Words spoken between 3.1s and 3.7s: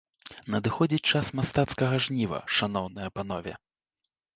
панове.